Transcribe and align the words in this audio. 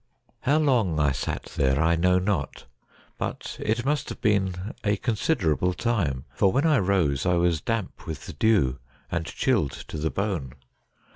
How 0.39 0.57
long 0.57 0.99
I 0.99 1.11
sat 1.11 1.43
there 1.57 1.79
I 1.79 1.95
know 1.95 2.17
not, 2.17 2.65
but 3.19 3.55
it 3.59 3.85
must 3.85 4.09
have 4.09 4.19
been 4.19 4.73
a 4.83 4.97
considerable 4.97 5.75
time, 5.75 6.25
for 6.33 6.51
when 6.51 6.65
I 6.65 6.79
rose 6.79 7.23
I 7.23 7.35
was 7.35 7.61
damp 7.61 8.07
with 8.07 8.25
the 8.25 8.33
dew, 8.33 8.79
and 9.11 9.27
chilled 9.27 9.73
to 9.73 9.99
the 9.99 10.09
bone. 10.09 10.53